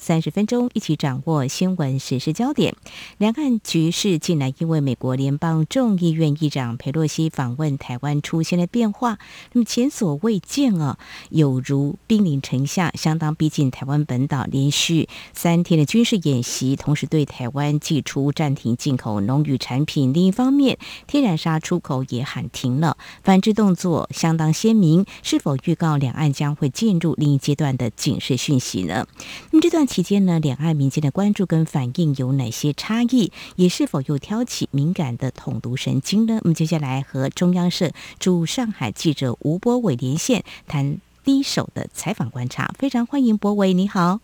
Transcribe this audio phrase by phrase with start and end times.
[0.00, 2.74] 三十分钟，一起掌握新闻时事焦点。
[3.18, 9.18] 两岸局势近来因为美国联邦众议院议长佩洛西访问台湾出现了变化，
[9.52, 14.46] 那么前所未见啊，有如兵临城下，相当逼近台湾本岛。
[14.50, 20.14] 连续三天的军事演习，同时对台湾寄出暂停进口农渔产品。
[20.14, 25.04] 另一方面，天然砂出口也喊停了，反制动作相当鲜明。
[25.22, 29.06] 是否预告两岸将会进入另一阶段的警示讯息呢？
[29.50, 29.86] 那么这段。
[29.90, 33.32] 期间呢，两岸民间的关注跟反应有哪些差异？
[33.56, 36.38] 也是否又挑起敏感的统独神经呢？
[36.44, 37.90] 我们接下来和中央社
[38.20, 42.72] 驻上海记者吴博伟连线，谈第一手的采访观察。
[42.78, 44.20] 非常欢迎博伟，你好。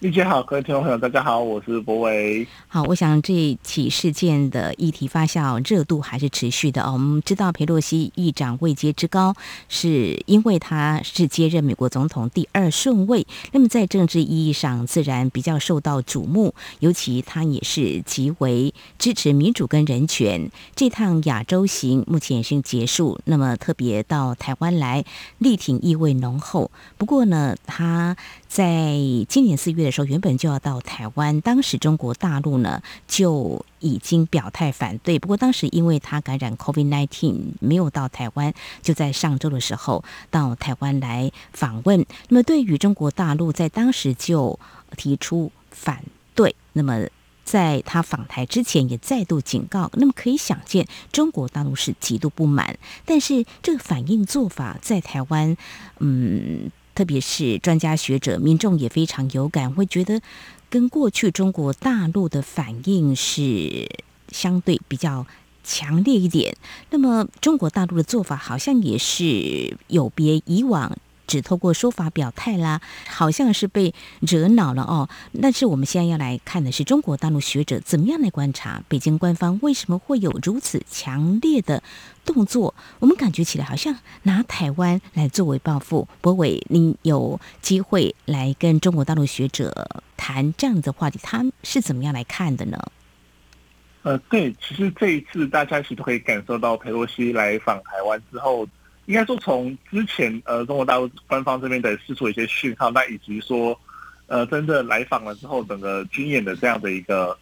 [0.00, 2.48] 丽姐好，各位听众朋友，大家好，我是博伟。
[2.68, 6.92] 好，我想这起事件的议题发酵热度还是持续的哦。
[6.94, 9.36] 我们知道佩洛西议长位阶之高，
[9.68, 16.54] 是因为他是接任美国总统第二顺位，那么在政治意义上自然比较受到瞩目。
[16.78, 20.50] 尤其他也是极为支持民主跟人权。
[20.74, 25.04] 这趟亚洲行目前已经结束，那么特别到台湾来
[25.36, 26.70] 力挺意味浓厚。
[26.96, 28.16] 不过呢，他
[28.50, 28.96] 在
[29.28, 29.90] 今年四月的。
[29.92, 35.18] 时候原本就要到台湾，当时中国大陆呢就已经表态反对。
[35.18, 42.04] 不过当时因为他感染 COVID-19 没有到台湾，就在上周的时候到台湾来访问。
[42.28, 44.58] 那么对于中国大陆在当时就
[44.96, 47.06] 提出反对，那么
[47.44, 49.90] 在他访台之前也再度警告。
[49.94, 52.78] 那么可以想见，中国大陆是极度不满。
[53.04, 55.56] 但是这个反应做法在台湾，
[56.00, 56.70] 嗯。
[57.00, 60.20] 特别是专家学者、民众也非常有感，会觉得
[60.68, 63.88] 跟过去中国大陆的反应是
[64.28, 65.26] 相对比较
[65.64, 66.54] 强烈一点。
[66.90, 70.94] 那么中国大陆的做法好像也是有别以往。
[71.30, 75.08] 只透过说法表态啦，好像是被惹恼了哦。
[75.40, 81.84] 但是我们现在要来看的是中国大陆学者怎么样来观察北京官方为什么会有如此强烈的
[82.24, 82.74] 动作？
[82.98, 86.08] 我们感觉起来好像拿台湾来作为报复。
[86.20, 92.76] 博伟，你有机会来跟中国大陆学者谈这样的话题，他是怎么样来看的呢？
[94.02, 98.66] 呃，对，其实这一次大家其实都可以感受到佩洛西来访台湾之后。
[99.10, 103.76] 应该说，从之前呃中国大陆官方这边的释出一些讯号，那以及说
[104.28, 107.36] 呃真正来访了之后，整个军演的这样的一个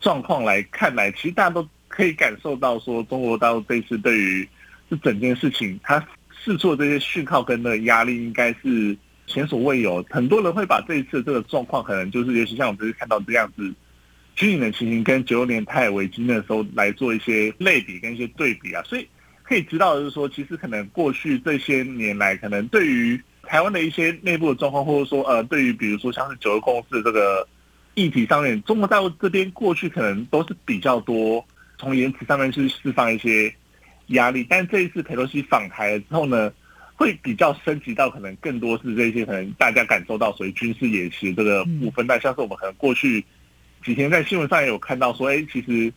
[0.00, 4.48] 状况来看来，其实大家都可以感受到说，中国大陆这次对于
[4.90, 8.96] 这整件事情，它释出的这些讯号跟的压力，应该是
[9.28, 10.04] 前所未有。
[10.10, 13.72] 很多人会把这一次这个状况，可能就是尤其像我们这次看到这样子
[14.34, 19.06] 军演的情形，跟九六年泰尔维金的时候来做一些类比跟一些对比啊，所以。
[19.46, 27.46] 可以知道的是说，其实可能过去这些年来，可能对于台湾的一些内部的状况，或者说呃，对于比如说像是九二共识这个
[27.92, 31.44] 议题上面，中国大陆这边过去可能都是比较多
[31.76, 33.54] 从言辞上面去释放一些
[34.06, 36.50] 压力，但这一次佩洛西访台了之后呢，
[36.94, 43.22] 会比较升级到可能更多是这些可能大家感受到属于军事演习这个部分，但像是我们可能过去
[43.84, 45.92] 几天在新闻上也有看到说，哎，其实。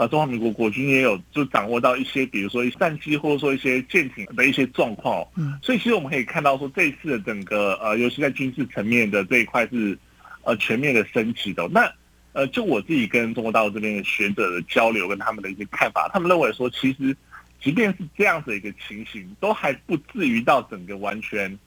[0.00, 9.98] 呃，中华民国国军也有就掌握到一些，比如说战机或者说一些舰艇的一些状况，嗯，所以其实我们可以看到说，这一次的整个呃，尤其在军事层面的这一块是
[10.42, 11.68] 呃全面的升级的。
[11.68, 11.92] 那
[12.32, 17.14] 呃，就我自己跟中国大陆这边的学者的交流跟他们的一些看法，他们认为说，其实
[17.62, 21.58] 即便是这样子一个情形，都还不至于到整个完全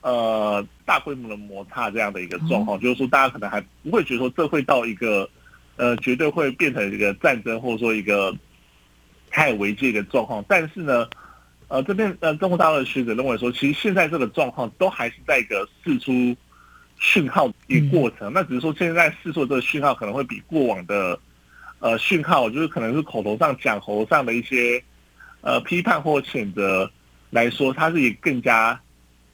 [0.00, 5.28] 呃大规模的摩擦这样的一个状况，就是说大家可能还不会觉得说这会到一个。
[5.76, 8.32] 呃，绝对会变成一个战争，或者说一个
[9.28, 10.44] 太危机的状况。
[10.46, 11.08] 但是呢，
[11.66, 16.12] 呃，这边呃，中国大陆的学者认为说，其实现在这个状况都还是在一个试出
[16.96, 18.32] 讯号一个过程。
[18.32, 21.18] 那只是说现在试出这个讯号可能会比过往的
[21.80, 24.80] 呃讯号，就是可能是口头上讲、口头上的一些
[25.40, 26.88] 呃批判或谴责
[27.30, 28.80] 来说，它是以更加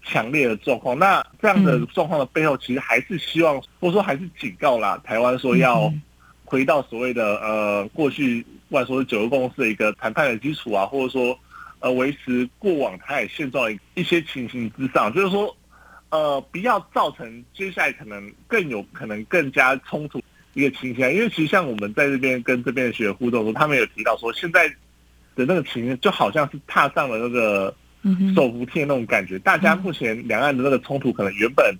[0.03, 0.99] 强烈的状况。
[0.99, 5.93] 那这样的状况的背后，其实还是希望，或者说还是警告啦，台湾说要。
[6.51, 11.39] 回到所谓的呃过去，不管说是九个公司的一个谈判的基础啊，或者说
[11.79, 15.57] 呃维持过往台海现状一些情形之上，就是说
[16.09, 20.21] 呃不要造成接下来可能更有可能更加冲突
[20.55, 21.09] 一个情形。
[21.15, 24.69] 因为其实像我们在这边跟这边的学员互动时，他们有提到说，现在
[25.37, 27.73] 的那个情形就好像是踏上了那个
[28.35, 29.39] 手扶梯的那种感觉。
[29.39, 31.73] 大家目前两岸的那个冲突，可能原本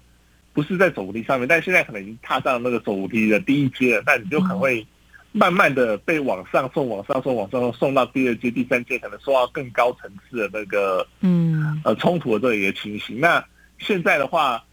[0.53, 4.87] 不是在走楼梯上面，但现在可能已经踏上那个走楼梯的第一阶了，但你就可能会
[5.33, 13.21] 慢慢的被往上送、往上送、往上送，送到第二阶、第三阶，可能受到更高层次的那个嗯呃冲突的这一个情形。
[13.21, 13.45] 那
[13.79, 14.65] 现在的话，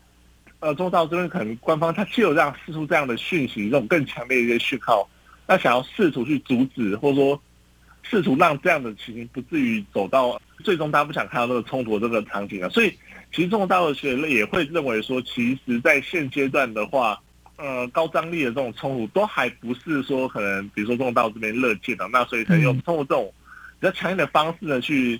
[0.60, 5.08] 呃，中道这边可能官方他就有让释出这样的讯息，这种更强烈的一些讯号，
[5.46, 7.40] 那想要试图去阻止，或者说
[8.02, 12.70] 试图让这样的情形不至于走到最终大家不想看到那个冲突这个场景啊。
[12.70, 12.92] 所以，
[13.32, 17.20] 其实中国大陆学也会认为说，其实，在现阶段的话，
[17.58, 23.34] 呃，高张力的这种冲突都还不是说可能，比如说中国大陆这边乐见的，那所以才用通过这种
[23.80, 25.20] 比较强硬的方式呢去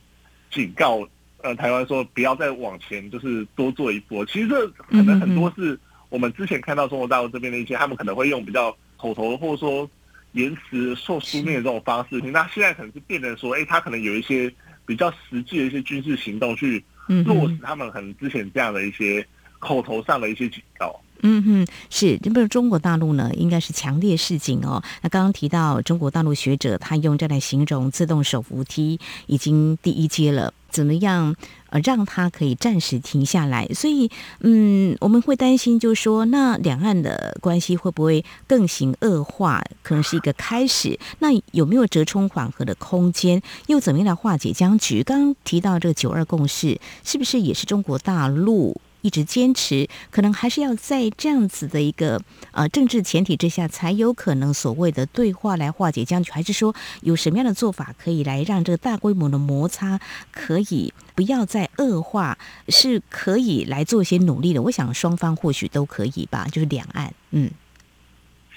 [0.52, 1.08] 警告。
[1.44, 4.26] 呃，台湾说不要再往前，就是多做一波。
[4.26, 5.80] 其实这可能很多是
[6.10, 9.88] 我们之前看到中国大陆这边的一些，他们可能会用比较口头或者说
[10.32, 12.20] 言辞或书面的这种方式。
[12.22, 14.52] 那现在可能是变成说，哎，他可能有一些
[14.84, 19.26] 比较实际的一些军事行动去落实他们很之前这样的一些
[19.60, 21.00] 口头上的一些警告。
[21.24, 24.84] 嗯哼，是，这不是中国大陆呢，应该是强烈示警哦。
[25.02, 31.36] 那刚刚提到中国大陆学者，他用这来形容自动手扶梯已经第一阶了，怎么样
[31.70, 33.68] 呃让它可以暂时停下来？
[33.74, 34.10] 所以，
[34.42, 39.64] 嗯，我们会担心，就是说，那两岸的关系会不会更行恶化？
[39.84, 41.00] 可能是一个开始。
[41.20, 43.42] 那有没有折冲缓和的空间？
[43.68, 45.04] 又怎么样来化解僵局？
[45.04, 48.80] 刚刚提到这个九二共识，是不是也是中国大陆？
[49.08, 52.22] 一直坚持，可能还是要在这样子的一个
[52.52, 59.98] 呃政治前提之下，才有可能所谓的对话来化解僵局，还是说有什么样的做法可以来让这个大规模的摩擦
[60.30, 62.38] 可以不要再恶化，
[62.68, 64.62] 是可以来做一些努力的。
[64.62, 67.50] 我想双方或许都可以吧，就是两岸，嗯，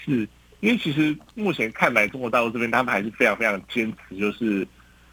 [0.03, 0.27] 是
[0.59, 4.67] 因为其实目前看来，中国大陆这边他们还是非常非常坚持，就是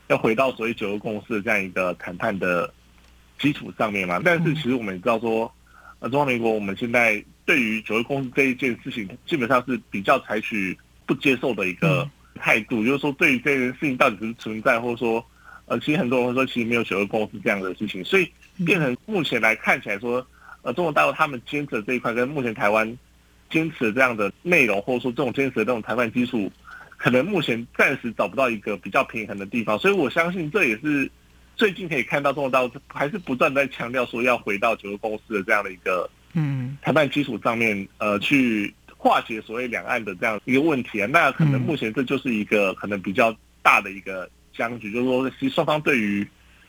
[0.09, 2.75] 要回到所谓九个共识的这样一个谈判的。
[3.39, 5.53] 基础上面嘛，但是其实我们也知道说，
[6.01, 10.77] 呃，中华民国我们现在对于九二共识这一件事情，基本上是比较采取
[11.07, 15.25] 不接受的一个态度，就是说对于这件事情到底是存在，或者说，
[15.67, 18.29] 呃，其实很多人说其实没有九二共识这样的事情，所以
[18.67, 20.27] 变成目前来看起来说，
[20.63, 22.99] 呃，中国大陆他们坚持的这一块跟目前台湾
[23.51, 26.51] 坚持的这样的内容，或者说这种坚持的这种谈判基础，
[26.97, 31.09] 可能目前暂时找不到一个比较平衡的地方，所以我相信这也是。
[31.59, 41.09] 最近可以看到，中国大陆还是不断在强调说要回到九个公司的这样的一个嗯谈判基础上面，呃，去化解所谓两岸的这样一个问题啊。
[41.09, 46.25] 那可能目前这就是一个可能比较大的一个僵局，就是说，其实双方对于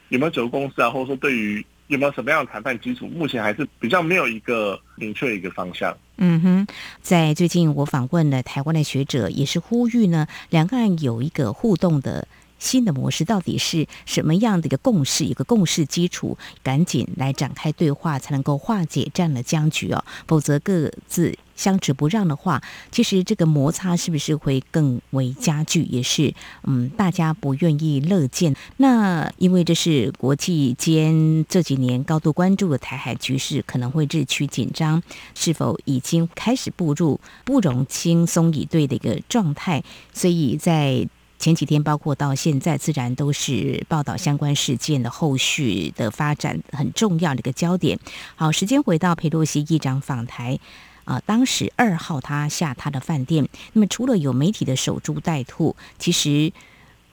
[0.10, 5.96] 有没有九个公司啊，或者说对于有没有什么样的谈判基础，目前还是比较没有一个明确的一个方向。
[6.18, 6.68] 嗯哼，
[7.04, 12.28] 在最近我访问了台湾的学者，也是呼吁呢，两岸有一个互动的。
[12.60, 15.26] 新的模式到底是什么样的一个共识？
[15.26, 20.04] 一个共识基础，赶紧来展开对话，才能够化解这样的僵局哦。
[20.28, 22.62] 否则各自相持不让的话，
[22.92, 25.84] 其实这个摩擦是不是会更为加剧？
[25.84, 26.34] 也是
[26.64, 28.56] 嗯，大家不愿意乐见。
[28.78, 35.02] 那因为这是国际间这几年高度关注的台海局势，可能会日趋紧张，
[35.36, 39.84] 是否已经开始步入不容轻松以对的一个状态？
[40.14, 41.08] 所以在
[41.40, 47.98] 前几天，包括到现在，自然都是报道相关事件的后续的发展很重要的一个焦点。
[48.36, 50.60] 好，时间回到佩洛西议长访台
[51.06, 56.52] 啊，当时二号他下他的饭店，那么除了有媒体的守株待兔，其实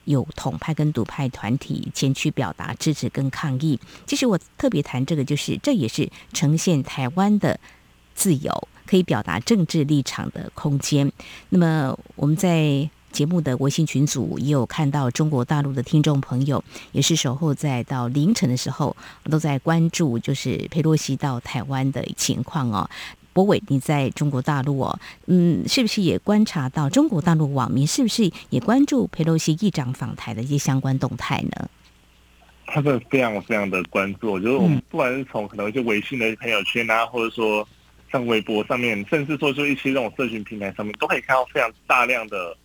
[0.03, 3.79] 有统派跟独派团体前去表达支持跟抗议。
[4.05, 7.57] 其实我特别谈这个，就是这也是呈现台湾的
[8.13, 11.09] 自由，可以表达政治立场的空间。
[11.47, 12.89] 那么我们在。
[13.17, 22.87] 节目的微信群组也有看到中国大陆的听众朋友，也是守候在到凌晨的时候，都在关注就是佩洛西到台湾的情况哦。
[23.33, 31.67] 博伟，你在中国大陆哦，嗯，是不是也观察到中国大陆网民是不是也关注佩洛西议长访台的一些相关动态呢？
[32.67, 37.67] 他们非常非常的关注，我觉得我们不管是从可能一些微信的朋友圈啊，或者说
[38.11, 42.55] 像微博上面，甚至说就一些这种社群平台上面，都可以看到非常大量的。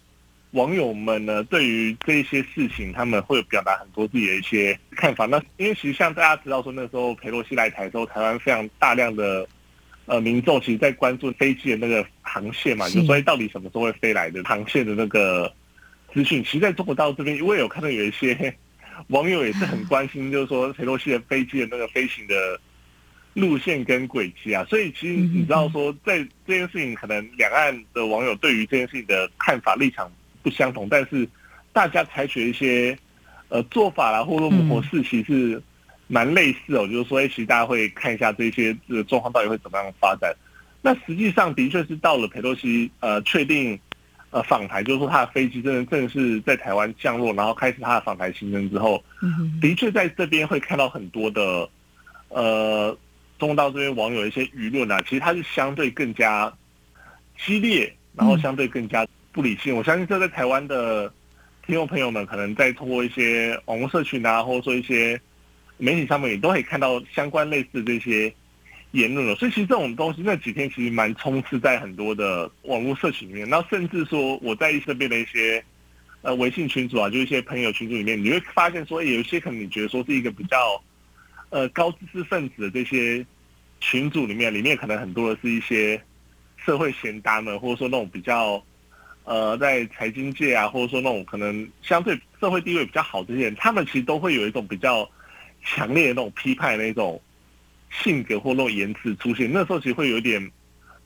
[0.52, 5.24] 网友们呢，对于这些事情，他们会表达很多自己的一些看法。
[5.24, 9.48] 那因为其实像大家知道说，那时候佩洛西来台之后，台湾非常大量的
[10.04, 15.50] 呃民众，其实在关注飞机的那个航线嘛，就说到底什么时候会飞来的航线的那个
[16.12, 16.44] 资讯。
[16.44, 18.54] 其实在中国大陆这边，我也有看到有一些
[19.08, 22.60] 网友也是很关心，就是说佩洛西的飞机的那个飞行的
[23.32, 24.62] 路线跟轨迹啊。
[24.68, 30.12] 所以其实你知道说，在这件事情，可能两岸的网友对于这件事情的看法立场。
[30.42, 31.28] 不相同，但是
[31.72, 32.96] 大家采取一些
[33.48, 35.62] 呃做法啦，或者模式，其实
[36.08, 40.34] 蛮类似哦，就是说，哎，其实大家会看一下这些这个状况到底会怎么样发展。
[40.82, 43.78] 那实际上的确是到了佩洛西呃确定
[44.30, 49.02] 呃访台，就是说他的飞机真的正式在台湾降落，然后开始他的访台行程之后，
[49.60, 51.68] 的确在这边会看到很多的
[52.28, 52.96] 呃
[53.38, 56.52] 中国大陆这边网友一些舆论啊，其实它是相对更加
[57.44, 59.74] 激烈，然后相对更加不理性。
[59.74, 61.12] 我相信这在台湾的
[61.66, 65.20] 听众朋友们可能在通过一些网络社群啊，或者说一些
[65.78, 68.32] 媒体上面也都可以看到相关类似的这些。
[68.94, 75.64] 言论了，所以其实这种东西那几天其实蛮充斥在很多的网络社群里面，那甚至说我在身边的一些
[76.20, 80.78] 呃微信群组啊，就一些朋友群组里面，你会发现说有一些可能你觉得说是一个比较
[81.48, 83.24] 呃高知识分子的这些
[83.80, 85.98] 群组里面，里面可能很多的是一些
[86.58, 88.62] 社会贤达们，或者说那种比较
[89.24, 95.08] 呃在财经界啊，或者说那种可能相对社会地位比较好这些人，他们其实都会有一种比较
[95.64, 97.20] 强烈的那种批判那种。
[98.02, 100.50] 性格或那种言辞出现，那时候其实会有点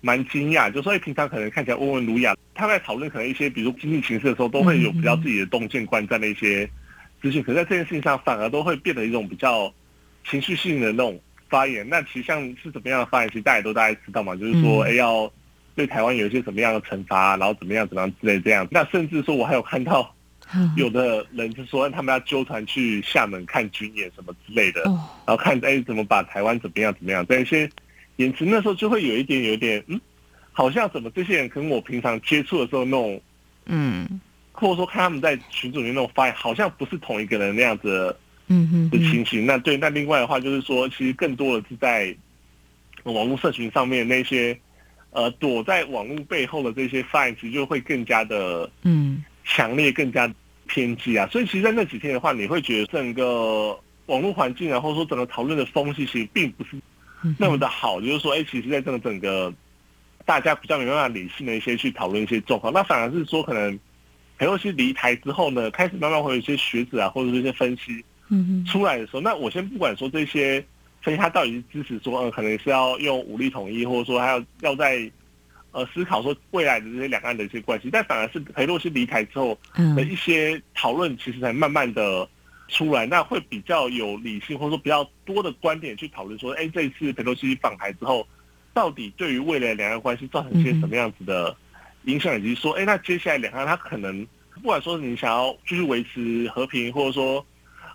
[0.01, 6.65] 蛮惊讶，就说以平常可能看起来温文儒雅，他在讨论可能一些比如经济形势的时候，都会有比较自己的洞见观战的一些
[7.21, 9.75] 资讯，可在这件事情上反而都会变得一种比较
[10.31, 11.85] 情绪性的那种发言。
[11.89, 15.29] 那其实像是怎么样的发言，其实大家都大概知道嘛，就是说，哎，要
[15.77, 18.67] 对台湾有一些什么样的惩罚，然后怎么样怎么样之类这样。
[18.73, 20.13] 那甚至说我还有看到。
[20.77, 27.69] 有的人就说他们要纠团去厦门看军演什么之类的，然后看哎怎么把台湾怎么样怎么样，但一些
[28.15, 30.01] 言辞那时候就会有一点有一点嗯，
[30.53, 33.21] 好像怎么这些人跟我平常接触的时候那种
[33.65, 34.21] 嗯，
[34.53, 38.17] 或者说看他们在群组里面那种发言，好像不是同一个人那样子
[38.47, 39.47] 嗯嗯的情形。
[39.47, 42.15] 那对，那另外的话就是说，其实更多的是在
[43.03, 44.57] 网络社群上面那些
[45.17, 49.25] 呃躲在网络背后的这些发言，其实就会更加的嗯。
[49.49, 50.29] 强烈更加
[50.67, 56.71] 偏激啊，所以其实，在那几天的话，你会觉得整个网络环境啊，或者说整个讨论的风气，其实并不是
[57.39, 58.01] 那么的好。
[58.01, 59.55] 就是说，哎，其实，在这个整个
[60.25, 63.79] 大家比较没办法理性的一些去讨论一些状况，那反而是说，可能
[64.37, 70.59] 裴洛西离台之后呢，开始慢慢会有一些学者啊，或者是一些分析嗯出来的时候，那我先不管说这些
[71.07, 75.11] 分析他到底是支持说，嗯，可能是要用武力统一，或者说他要要在。
[75.73, 79.59] 呃，思考说未来的这些两岸的一些关系，但反而是裴洛西离开之后
[79.95, 82.27] 的一些讨论，其实才慢慢的
[82.69, 88.27] 出来，那会比较有理性，或者说比较多的观点去讨论说，哎，这一次裴洛西访台之后，
[88.73, 91.55] 到底对于未来两岸关系造成一些什么样子的
[92.05, 97.45] 影响，以及说，哎，那接下来两岸他可能不管说你想要继续维持和平，或者说。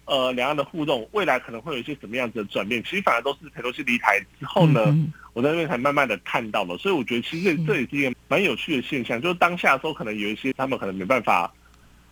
[0.06, 2.84] 呃，两岸的互动未来可能会有一些什么样子的转变？
[2.84, 4.94] 其实反而都是佩洛西离台之后呢，
[5.34, 6.78] 我在那边才慢慢的看到了。
[6.78, 11.54] 所以我觉得其实这这也是一个蛮有趣的现象，就是当下的时候可能有一些他们可能没办法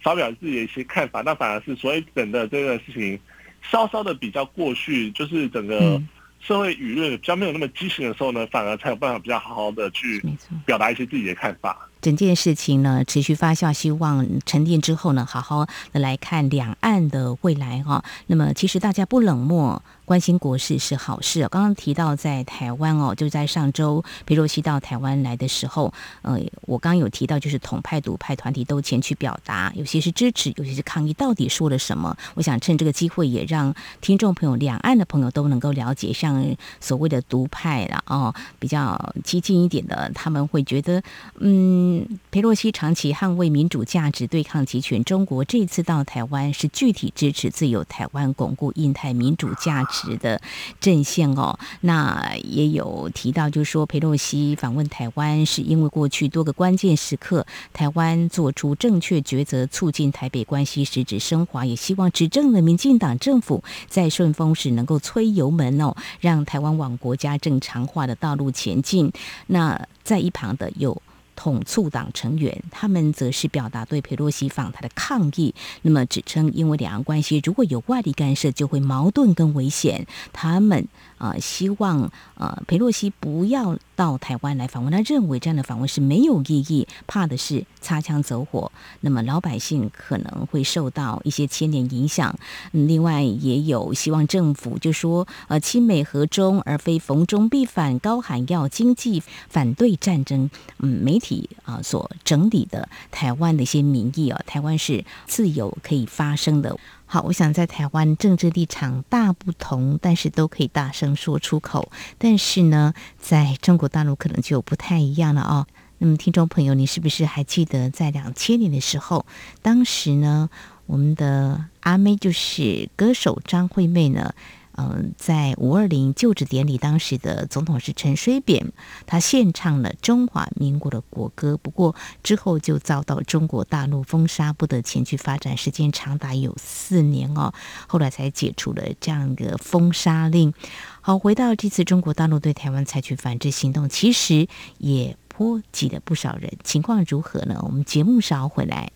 [0.02, 3.20] 发表自己的一些看法，但反而是所以整的这个事情
[3.62, 6.02] 稍稍的比较过去，就是整个。
[6.42, 10.24] 社会舆论比较没有那么畸形的时候呢，反而才有办法比较好好的去
[10.66, 11.86] 表达一些自己的看法。
[12.02, 18.04] 整件事情呢持续发酵，希望沉淀之后呢，好好的来看两岸的未来哈。
[18.28, 19.82] 那么其实大家不冷漠。
[20.10, 21.48] 关心国事是好事。
[21.50, 31.14] 刚刚提到在台湾哦，就在上周，佩洛西到台湾来的时候，呃，我刚刚有提到，就是统派独派团体都前去表达，有些是支持，有些是抗议。
[31.14, 32.18] 到底说了什么？
[32.34, 36.44] 我想趁这个机会，也让听众朋友、两岸的朋友都能够了解，像
[36.82, 41.00] 所谓的独派了哦，比较激进一点的，他们会觉得，
[41.40, 41.89] 嗯，
[42.30, 50.10] 佩洛西长期捍卫民主价值，对抗集权中国，这次到台湾是具体支持自由台湾，巩固印太民主价值。
[50.20, 50.42] 的
[50.82, 69.12] 阵线哦，那也有提到，就是说佩洛西访问台湾，是因为过去多个关键时刻，台湾做出正确抉择，促进台北关系实质升华，也希望执政的民进党政府在顺风时能够催油门哦，让台湾往国家正常化的道路前进。
[69.48, 71.02] 那在一旁的有。
[71.40, 75.56] 统促党成员，他们则是表达对佩洛西访台的抗议。
[75.84, 80.06] 那么指称，因为两岸关系如果有外力干涉，就会矛盾跟危险。
[80.34, 80.86] 他们
[81.18, 84.92] 啊，希望呃佩洛西不要到台湾来访问。
[84.92, 88.70] 他认为这样的访问是没有意义，怕的是擦枪走火。
[89.00, 92.38] 那么老百姓可能会受到一些牵连影响。
[92.72, 100.50] 另外也有希望政府就说呃亲美和中，而非逢中必反，高喊要经济反对战争。
[100.80, 101.29] 嗯，媒体。
[101.64, 106.78] 啊，所整理的台湾的一些民意啊，台湾是自由可以发声的。
[107.06, 111.92] 好，我想在台湾政治立场大不同，但是都可以大声说出口。
[112.18, 115.66] 但是呢，在中国大陆可能就不太一样了哦。
[115.98, 119.26] 那么，听众朋友，你是不是还记得在两千年的时候，
[119.62, 120.50] 当时呢，
[120.86, 124.34] 我们的阿妹就是歌手张惠妹呢？
[124.80, 128.72] 嗯，在五二零就职典礼，当时的总统是陈水扁，
[129.06, 131.58] 他献唱了中华民国的国歌。
[131.58, 131.94] 不过
[132.24, 137.54] 之后就遭到中国大陆封杀，不得前去发展，时间长达有四年哦。
[137.88, 140.54] 后来才解除了这样一个封杀令。
[141.02, 146.54] 好，回到这次中国大陆对台湾采取反制行动，其实也波及了不少人。
[146.64, 147.60] 情况如何呢？
[147.64, 148.92] 我们节目稍后回来。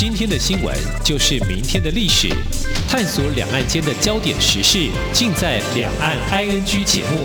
[0.00, 2.28] 今天的新闻就是明天的历史，
[2.88, 7.18] 探索两岸间的焦点时事，尽在《两岸 ING》节目。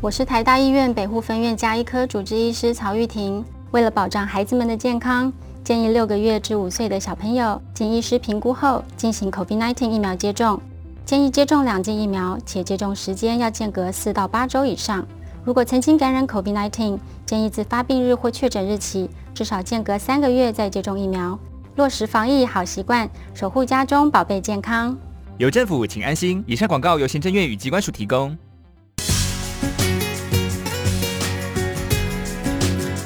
[0.00, 3.44] 我是台大医院北护分院加医科主治医师曹玉婷。
[3.72, 5.30] 为了保障孩子们的健康，
[5.62, 10.58] 建议六个月至五岁的小朋友经医师评估后进行 COVID-19 疫苗接种。
[11.04, 15.06] 建议接种两剂疫苗，且接种时间要间隔四到八周以上。
[15.46, 21.38] 如果曾经感染 COVID-19，建议自发病日或确诊日起至少间隔三个月再接种疫苗。
[21.76, 24.98] 落实防疫好习惯，守护家中宝贝健康。
[25.38, 26.42] 有政府，请安心。
[26.48, 28.36] 以上广告由行政院与机关署提供。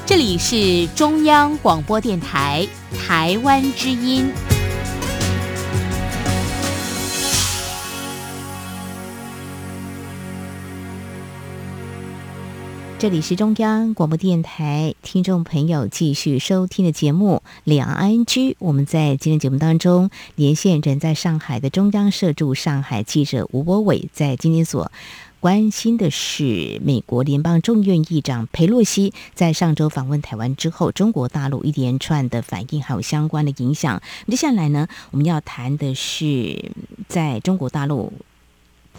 [0.03, 2.67] 这里是中央广播电台
[3.07, 4.31] 台湾之音。
[13.01, 18.51] 这里是中央广播电台听众朋友继续收听的节目《两岸居》。
[18.59, 24.91] 我们在今天节目当中连线人在上海的中央社驻上海记者吴博伟，在今天所
[25.39, 33.99] 关心的是美国联邦众议院议长佩洛西在上周访问台湾之后，中国大陆一连串的反应还有相关的影响。
[34.27, 36.71] 接下来呢，我们要谈的是
[37.07, 38.13] 在中国大陆。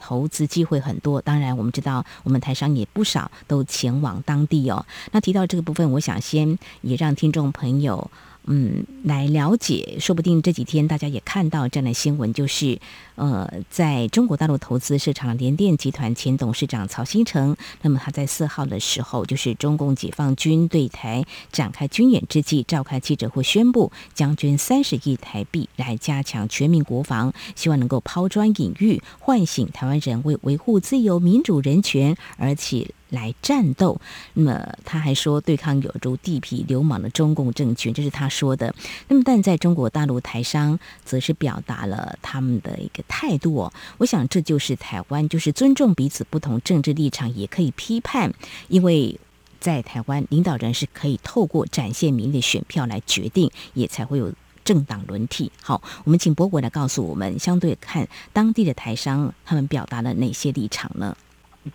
[0.03, 4.85] 投资机会很多，当然我们知道，我们台商也不少都前往当地哦。
[5.13, 8.11] 那提到这个部分，我想先也让听众朋友。
[8.47, 12.81] 嗯，来了解，说不定这几天大家也看到这样的新闻，就是
[13.15, 32.93] 呃，在中国大陆投资市场联电集团前董事长曹新成，那么他在四号的时候，就是中共解放军对台展开军演之际，召开记者会宣布，将捐三十亿台币来加强全民国防，希望能够抛砖引玉，唤醒台湾人为维护自由民主人权而起。
[33.13, 34.01] 来战斗，
[34.33, 38.75] 那么他还说对抗有如地痞流氓的中共政权，这是他说的。
[39.07, 43.73] 那么，但在中国大陆台商则是表达了他们的一个态度哦。
[43.99, 48.33] 我想这就是台湾，就是尊重彼此不同政治立场，也可以批判，
[48.69, 49.21] 因为
[49.61, 54.33] 在台湾领导人是可以透过展现民意的选票来决定，也才会有
[54.65, 55.53] 政党轮替。
[55.61, 61.15] 好，我们请博伟来告诉我们，相对看当地的台商他们表达了哪些立场呢？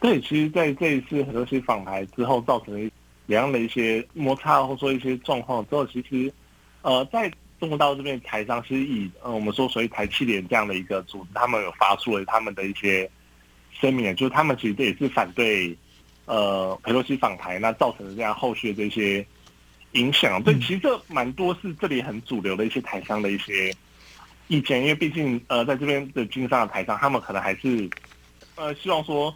[0.01, 2.91] 对，其实，在这一次很多些访台之后，造成
[3.25, 6.29] 两样的一些摩擦，或者说一些状况之后，其实，
[6.81, 13.09] 呃，在中国大陆这边台上，其实以呃我们说所谓台气联这样的一个组织，他们有发出了他们的一些
[13.71, 15.73] 声明，就是他们其实这也是反对
[16.25, 19.25] 呃佩洛西访台，那造成的这样后续的这些
[19.93, 20.43] 影响。
[20.43, 23.73] 对，其实这蛮多是这里很主流的一些台商的一些
[24.49, 27.89] 意见，因为毕竟呃在这边的经商的台商，他们可能还是
[28.55, 29.33] 呃希望说。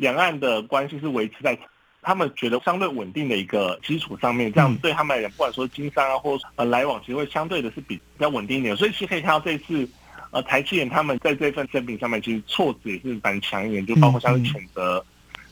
[0.00, 1.56] 两岸的关系是维持在
[2.00, 8.74] 他们觉得相对稳定的一个基础上面，这样对他们来讲，不管说经商啊，或呃来往，其实会相对的是比较稳定一点。
[8.74, 9.86] 所以其实可以看到这次，
[10.30, 15.04] 呃，台积电他们在这份声明上面，其实措辞也是蛮强硬，就包括像是谴责，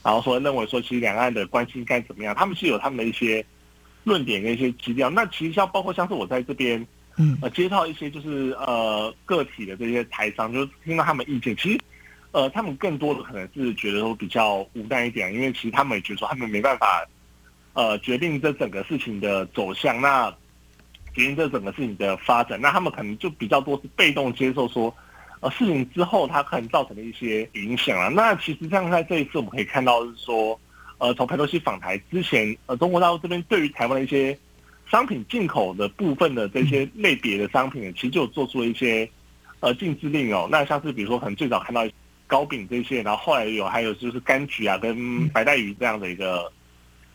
[0.03, 3.45] 然后说认为说其实两岸的关系应该怎么样，他们是有他们的一些
[4.05, 5.11] 论点跟一些基调。
[5.11, 6.81] 那其实像包括像是我在这边，
[7.19, 11.79] 嗯，呃，接到一些就是呃个体的这些台商，就是听到他们意见，其实。
[12.31, 17.03] 呃，他们更多的可能是觉得说比较无奈一点，因为其实他们也觉得说他们没办法，
[17.73, 20.31] 呃，决定这整个事情的走向，那
[21.15, 24.95] 决定这整个事情的发展，那他们可能就比较多是被动接受说，
[25.41, 28.09] 呃，事情之后它可能造成的一些影响啊。
[28.09, 30.61] 那其实像在这一次我们可以看到是说，
[30.99, 34.39] 呃，从佩洛西访台之前，呃，中国大陆这边对于台湾的一些
[34.91, 39.09] 商品进口的部分的这些类别的商品，其实就做出了一些
[39.61, 40.47] 呃禁止令哦。
[40.51, 41.89] 那像是比如说可能最早看到。
[42.29, 46.53] 糕饼这些，然后后来有还有就是柑橘啊，跟白带鱼这样的一个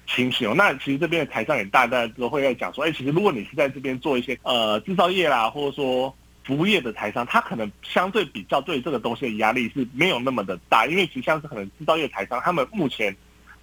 [0.06, 0.54] 情形哦。
[0.54, 13.16] 那其实这边的台上也大家都会在讲说，哎，其实如果你是在这边做一些呃制造业啦，或者说服务业的台商，他可能相对比较对这个东西的压力是没有那么的大，因为其实像是可能制造业台商，他们目前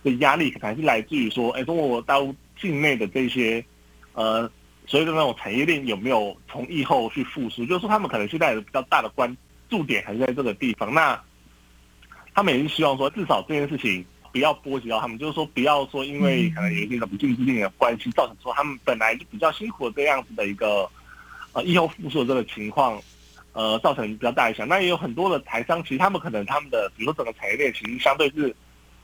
[0.03, 3.63] 的压力可能是来自于说，哎，中国大陆境内的这些
[4.15, 4.51] 呃
[4.87, 9.37] 所谓的那种产业链有没有从疫后去复苏，就是说他们可能现在有比较大的关
[9.69, 10.93] 注点还是在这个地方。
[10.95, 11.21] 那
[12.41, 20.89] 他们也是希望说，至少这件事情不要波及到他们，就是说不要说因为可能有一些什么禁止令的关系，造成说他们本来就比较辛苦的这样子的一个
[21.53, 22.99] 呃疫后复苏的这个情况，
[23.53, 24.67] 呃，造成比较大影响。
[24.67, 28.57] 那也有很多的台商，其实他们可能他们的比如说整个产业链其实相对是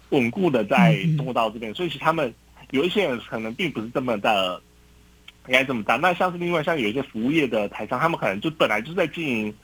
[0.09, 2.35] 稳固的在中国大陆这边，所以其实他们
[2.71, 4.59] 有一些人可能并不是这么的
[5.47, 5.97] 应该这么大。
[5.97, 9.55] 那像是另外像有一些服务业的台商，他们可能就本来就是在经营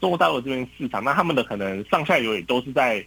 [0.00, 3.04] 中国大陆这边市场，那他们的可能上下游也都是在。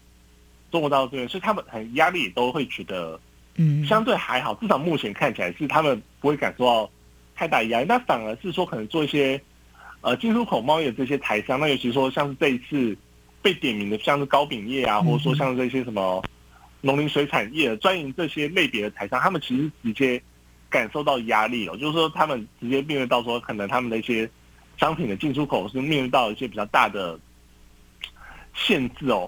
[0.71, 3.19] 中国大陆这边，所以他们很压力都会觉得，
[3.55, 6.89] 嗯，相对还好，至少目前看起来是他们不会感受到
[7.35, 7.85] 太大压力。
[7.87, 9.41] 那反而是说，可能做一些
[10.01, 12.97] 呃进出口贸易的这些台商，那尤其说像是这一次
[13.41, 16.23] 被点名的，像是糕饼业啊，或者说像这些什么
[16.81, 20.21] 农林水产业专营这些类别的台商，他们其实直接
[20.69, 24.29] 感受到压力了，就是说他们直接面对到说，可能他们的一些
[24.77, 27.19] 商品的进出口是面对到一些比较大的
[28.53, 29.27] 限制哦。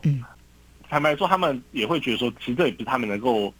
[0.91, 3.54] 坦白说，他们也会觉得说，其实这也不是他们能够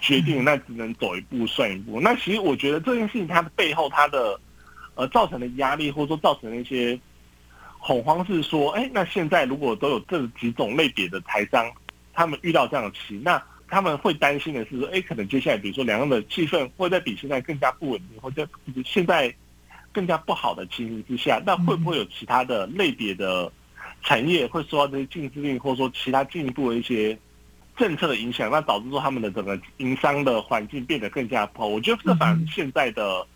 [0.00, 2.00] 决定，那只能走一步算一步。
[2.00, 4.38] 那其实我觉得这件事情它的背后，它的
[4.94, 6.96] 呃造成的压力，或者说造成的一些
[7.80, 11.68] 恐慌，是说，哎，那现在如果都有这几种类别的台商，
[12.12, 18.48] 他们遇到这样的期，那他们会担心的是说，哎，可能接下来比如说两岸的气氛会在比现在更加不稳定，或者
[18.84, 19.34] 现在
[19.92, 23.50] 更加不好的情形之下，那会不会有其他的类别的？
[24.02, 27.18] 产业会受到这些禁制令，或者说其他进一步的一些
[27.76, 31.66] 政策的影响，那导致说他们的整个营商的环境变得更加不好。
[31.66, 33.26] 我觉得这反而现在的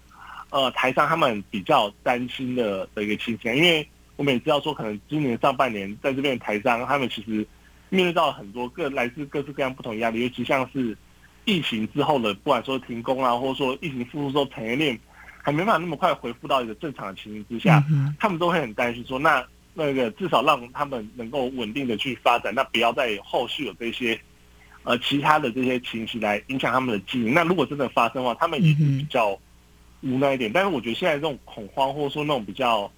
[0.51, 7.46] 呃台商他们比较担心的的一个情形，因为我们也知道说，可能今年上半年在这边台商他们其实
[7.88, 10.96] 面对到很多各来自各式各样不同压力，尤其像是
[11.44, 14.98] 疫情之后的，不管说停工啊，或者说疫情复苏之后产业链
[15.42, 17.85] 还没办法那么快恢复到一个正常的情形之下，
[18.18, 19.44] 他们都会很担心说那。
[19.74, 24.20] 那个至少让他们能够稳定的去发展，那不要在后续有这些
[24.82, 27.35] 呃其他的这些情绪来影响他们的经营。
[27.35, 29.38] 那如果真的发生的话，他们也是比较
[30.02, 30.52] 无奈一点。
[30.52, 32.90] 但是我觉得现在这种恐慌或者说那种比较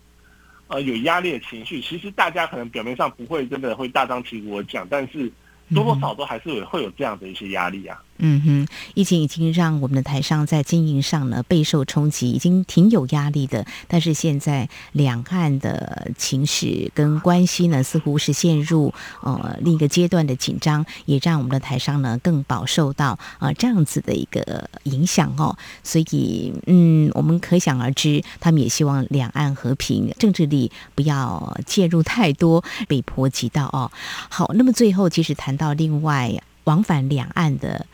[0.66, 5.30] 呃有压力的情绪，其实大家可能表面上不会真的会大张旗鼓的讲，但是
[5.74, 8.02] 多多少少都还是会有这样的一些压力啊。
[8.18, 13.66] 嗯哼，疫情已经让我们的台商在经营上呢备受冲击，已经挺有压力的。
[13.88, 25.56] 但是现在两岸的情势跟关系呢，似乎是陷入呃另一个阶段的紧张，也让我们的台商呢更饱受到啊这样子的一个影响哦。
[25.82, 33.90] 所以嗯，我们可想而知，他们也希望两岸和平，政治力不要介入太多，被波及到哦。
[34.28, 36.32] 好，那么最后其实谈到另外
[36.64, 37.86] 往返两岸的。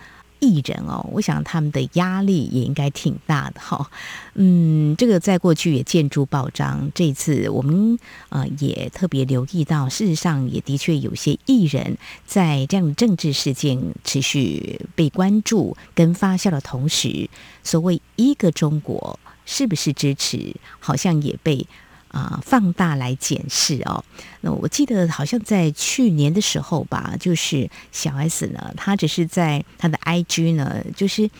[0.42, 3.90] 艺人哦，我想他们的压力也应该挺大的哈。
[4.32, 7.98] 嗯，这个在过去也见诸报章，这次我们
[8.30, 17.28] 呃也特别留意到，事实上也的确有些艺人，在这样的政治事件持续被关注跟发酵的同时，
[17.62, 21.66] 所谓一个中国是不是支持，好像也被。
[22.12, 24.04] 啊，放大来检视哦。
[24.40, 31.30] 那我记得好像在去年的时候吧，就是小 S 呢，她只是在他的 IG 呢，就是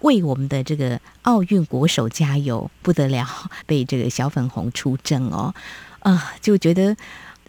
[0.00, 3.26] 为我们的这个奥运国手加油，不得了，
[3.66, 5.54] 被这个小粉红出征哦。
[6.00, 6.96] 啊，就觉得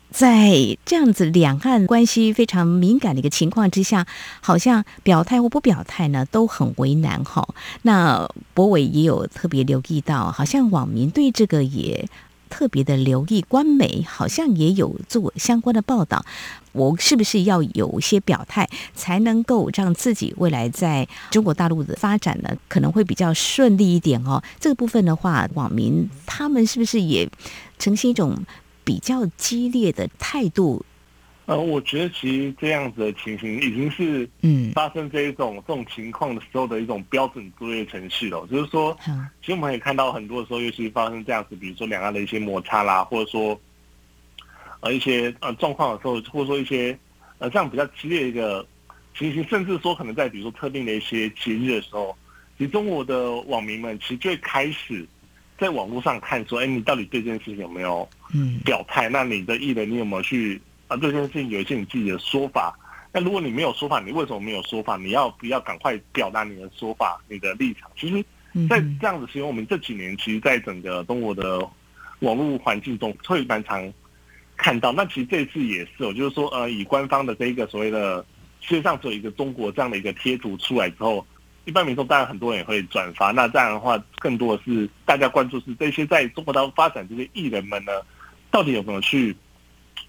[0.09, 4.05] 在这样子两岸关系非常敏感的一个情况之下，
[4.39, 7.47] 好像表态或不表态呢，都很为难哈。
[7.81, 12.07] 那博伟也有特别留意到，好像网民对这个也。
[12.51, 16.23] 特别的留意，官媒好像也有做相关的报道。
[16.73, 22.55] 我是不是要有一些表态，才能够让自己未来在中国大陆的发展呢？
[22.67, 24.43] 可能会比较顺利一点哦。
[24.59, 27.27] 这个部分的话，网民他们是不是也
[27.79, 28.37] 呈现一种
[28.83, 30.85] 比较激烈的态度？
[31.51, 38.47] 呃，我觉得其实这样子的情形已经是嗯发生这一种这种情况的时候的一种标准作业程序了。
[38.49, 38.97] 就是说，
[39.41, 43.59] 其实我们也看到很多的时候，尤其发生这样子，比如说两岸的一些摩擦啦，或者说
[44.79, 46.97] 呃一些呃状况的时候，或者说一些
[47.39, 48.65] 呃这样比较激烈的一个
[49.13, 52.15] 情形，甚至说可能在比如说特定的一些节日的时候，
[52.57, 55.05] 其实中国的网民们其实就会开始
[55.59, 59.09] 在网络上看说，哎，你到底对这件事情有没有嗯表态？
[59.09, 60.61] 那你的艺人你有没有去？
[60.91, 62.77] 啊，这件事情有一些你自己的说法。
[63.13, 64.97] 那如果你没有说法，你为什么没有说法？
[64.97, 67.89] 你要不要赶快表达你的说法、你的立场？
[67.97, 68.21] 其实，
[68.67, 71.65] 在这样子，其实我们这几年，其实，在整个中国的
[72.19, 73.89] 网络环境中，会蛮常
[74.57, 74.91] 看到。
[74.91, 78.25] 那其实这次也是，我就是说，呃，以官方的这一个所谓的
[78.59, 81.25] 世界上只有一个中国这样的一个贴图出来之后，
[81.63, 83.31] 一般民众当然很多人也会转发。
[83.31, 87.93] 那这样的话，更多的是大家关注是这些在中国大陆发展这些艺人们呢，
[88.49, 89.33] 到底有没有去？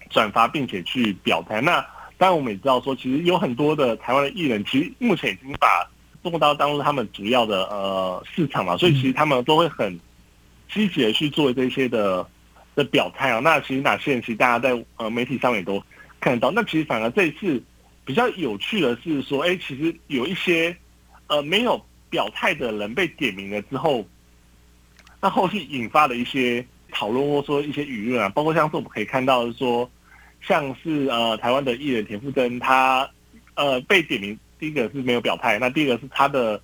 [0.09, 1.85] 转发并且去表态，那
[2.17, 5.89] 当然我们也知道说，其实有很多的台湾的艺人，其实目前已经把
[6.21, 9.99] 中国大陆当做他们主要的呃市场嘛，所以其实他们都会很
[10.71, 12.25] 积极的去做这些的
[12.75, 13.39] 的表态啊。
[13.39, 15.83] 那其实哪些人，其实大家在呃媒体上面也都
[16.19, 16.49] 看得到。
[16.51, 17.61] 那其实反而这一次
[18.05, 20.75] 比较有趣的是说，哎，其实有一些
[21.27, 24.05] 呃没有表态的人被点名了之后，
[25.19, 26.65] 那后续引发了一些
[27.03, 29.89] 讨论或说一些舆论啊，包括像是我们可以看到说。
[30.45, 33.09] 像是呃台湾的艺人田馥甄，他
[33.55, 36.61] 呃被点名，第一个是没有表态，那第二个是他的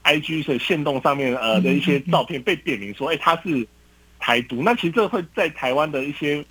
[0.00, 3.68] I G 的线动上面呃的一些照片被点名说，哎他是
[4.18, 6.42] 台独，那其实这会在台湾的一些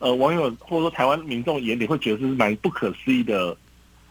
[0.00, 3.56] 呃网友或者说台湾民众眼里会觉得是蛮不可思议的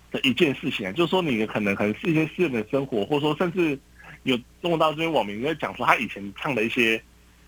[0.10, 3.78] 的一件事情啊，就是说你可能可能是一些私人的生活，或者说甚至
[4.24, 7.04] 有中国大陆这些网民在讲说他以前唱的一些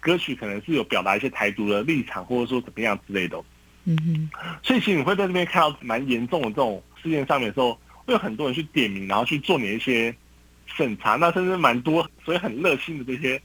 [0.07, 3.37] 歌曲可能是有表达一些台独的立场，或者说怎么样之类的。
[3.83, 4.29] 嗯哼，
[4.63, 10.15] 所以其实你会在这边看到蛮严重的这种事件上面的时候，会有很多人去点名，然后去做你一些
[10.65, 13.41] 审查，那甚至蛮多，所以很热心的这些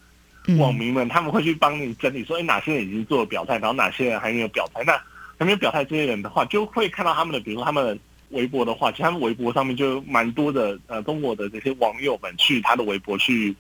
[0.57, 4.85] 网民们，他们会去帮你整理说，哎，哪些人已经做了表态，然后哪些人还没有表态。
[4.85, 4.93] 那
[5.39, 7.99] 还没有表态这些人的话，就会看到他们的，比如说他们
[8.31, 13.53] 微博的话，其实他们微博上面就蛮多的，呃，中国的这些网友们去他的微博去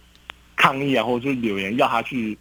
[0.54, 2.36] 抗议啊，或者就留言要他去。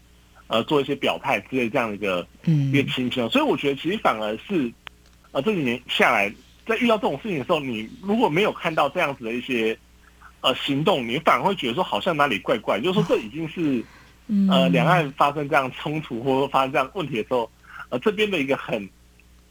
[0.52, 4.70] 呃，做一些表态之类这样的一个嗯一个情形，所以我觉得其实反而是，
[5.32, 6.30] 呃，这几年下来，
[6.66, 9.78] 在遇到这种事情的时候，你如果没有看到这样子的一些
[10.42, 13.82] 呃行动，你反而会觉得说好像哪里怪怪，就是说这已经是
[14.50, 17.50] 呃两岸发生这样冲突或者发生这样问题的时候，
[17.88, 18.90] 呃这边的一个很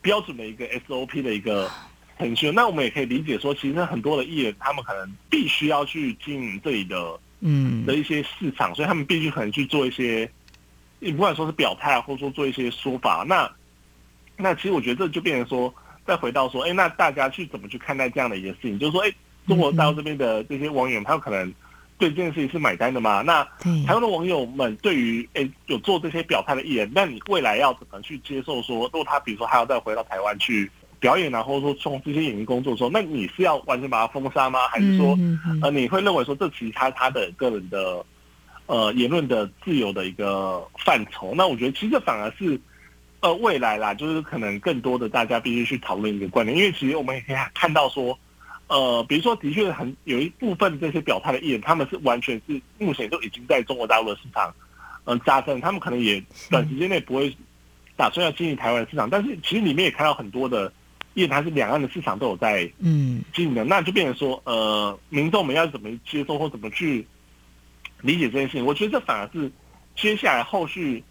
[0.03, 1.71] 标准的一个 SOP 的一个
[2.19, 2.51] 程序。
[2.51, 10.31] 那我们也可以理解说，其实很多的艺人他们可能必须要去经营这里的嗯的一些市场，所以他们必须可能去做一些。
[11.03, 13.51] 你不管说是表态啊，或者说做一些说法，那
[14.37, 15.75] 那其实我觉得这就变成说，
[16.07, 18.79] 再回到说，哎，那大家去怎么去看待这样的一个事情？
[18.79, 19.11] 就是说，哎，
[19.49, 21.51] 中国大陆这边的这些网友，他有可能
[21.99, 23.23] 对这件事情是买单的吗？
[23.23, 23.43] 那
[23.87, 28.61] 台湾的网友们对于哎有做这些表态的艺人，那你未来要怎么去接受？
[28.61, 34.69] 说，如果他比如说还要再回到台湾去表演啊，或者说从这些演艺工作的时候，那你是要完全把他封杀吗？
[34.69, 35.19] 还是说，
[35.63, 38.05] 呃，你会认为说这其实他他的个人的？
[38.71, 42.61] 呃，言论的自由的一个范畴，那我觉得其实这反而是，
[43.19, 48.17] 呃，未来啦，就是可能更多的大家必须去讨论一个观点，因为其实我们也可以看到说，
[48.69, 54.55] 呃，比如说的确很有一部分这些表态的艺人，他们是完全是目前都已经在中国大陆的市场，
[55.05, 57.37] 嗯，扎根，他们可能也短时间内不会
[57.97, 60.73] 打算要经营台湾的市场，但是其实里面也看到很多的
[61.15, 67.05] 艺人，他是两岸的市场都有在嗯经营的，那就变成说，呃，民众们要怎么接受或怎么去。
[68.03, 69.51] 理解这件事情，我觉得这反而是
[69.97, 71.03] 接下来后续，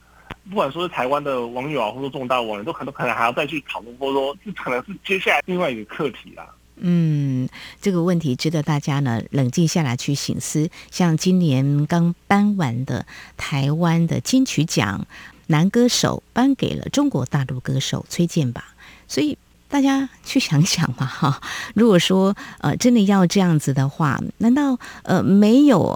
[0.50, 6.48] 不管说是台湾的网友啊，或者说重大网友，都可能可能还要再去讨论，或者说这可能是接下来另外一个课题啦。
[6.78, 7.48] 嗯，
[7.82, 10.70] 这个问题值得大家呢冷静下来去醒思。
[10.90, 15.06] 像今年刚颁完的台湾的金曲奖
[15.48, 18.74] 男歌手颁给了中国大陆歌手崔健吧，
[19.08, 21.42] 所以大家去想想嘛哈。
[21.76, 25.94] 如果说呃真的要这样子的话，难道呃没有？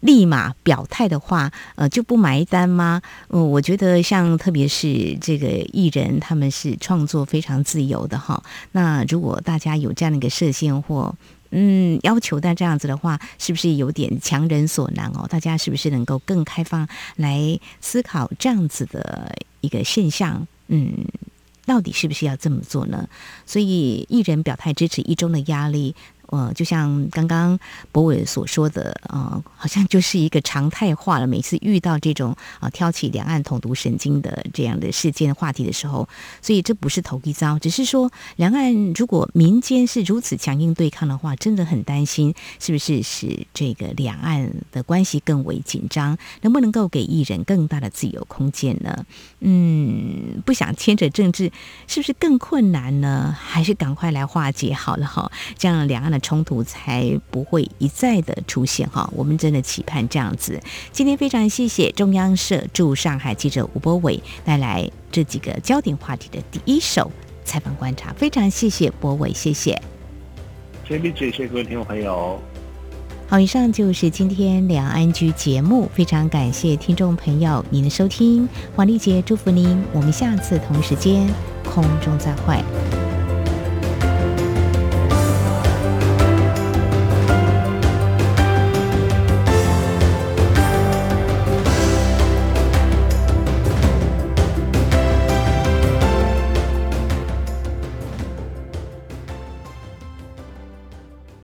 [0.00, 3.02] 立马表态的话，呃，就不埋单吗？
[3.30, 8.42] 嗯，我觉得像特别是这个艺人，他们是创作非常自由的哈。
[8.72, 11.14] 那如果大家有这样的一个设限或
[11.50, 15.26] 嗯要求，但这样子的话，是不是有点强人所难哦？
[15.28, 20.46] 大家是不是能够更开放来思考这样子的一个现象？
[20.68, 20.92] 嗯，
[21.66, 23.08] 到底是不是要这么做呢？
[23.46, 25.96] 所以艺人表态支持一中的压力。
[26.28, 27.58] 呃，就像刚刚
[27.90, 31.26] 博伟所说的，呃，好像就是一个常态化了。
[31.26, 36.06] 每次遇到这种啊挑起两岸统独神经的这样的事件话题的时候，
[36.42, 49.06] 所以这不是头一遭，只是说两岸如果民间是如此强硬对抗的话，真的很担心是不是使这个两岸的关系更为紧张，能不能够给艺人更大的自由空间呢？
[49.40, 51.50] 嗯，不想牵扯政治，
[51.86, 53.34] 是不是更困难呢？
[53.38, 56.17] 还是赶快来化解好了哈，这样两岸的。
[56.20, 60.60] 冲突才不会一再的出现哈，我们真的期盼这样子。
[60.92, 67.10] 今天非常谢谢中央社驻上海记者吴博伟带来这几个焦点话题的第一手
[67.44, 69.80] 采访观察，非常谢谢博伟，谢谢。
[70.86, 72.40] 谢谢谢谢各位听众朋友。
[73.28, 81.28] 好，以上就是今天两岸居节目，非常感谢听众朋友您的收听，王丽杰祝福您，我们下次同时间
[81.62, 83.07] 空中再会。